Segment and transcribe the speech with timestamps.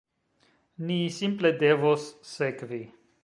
[0.87, 2.81] Ni simple devos sekvi.